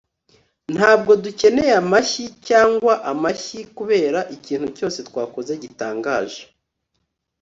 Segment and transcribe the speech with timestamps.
[0.75, 6.41] ntabwo dukeneye amashyi cyangwa amashyi kubera ikintu cyose twakoze gitangaje